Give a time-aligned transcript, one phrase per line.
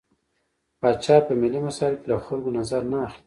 [0.79, 3.19] پاچا په ملي مسايلو کې له خلکو نظر نه اخلي.